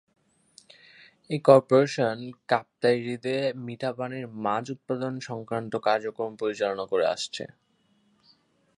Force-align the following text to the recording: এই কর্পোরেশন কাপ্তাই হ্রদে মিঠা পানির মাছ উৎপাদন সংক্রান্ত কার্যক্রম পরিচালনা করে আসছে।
এই 1.29 1.39
কর্পোরেশন 1.47 2.17
কাপ্তাই 2.49 2.97
হ্রদে 3.03 3.35
মিঠা 3.65 3.91
পানির 3.97 4.25
মাছ 4.45 4.65
উৎপাদন 4.75 5.13
সংক্রান্ত 5.29 5.73
কার্যক্রম 5.87 6.31
পরিচালনা 6.41 6.85
করে 6.91 7.05
আসছে। 7.07 7.43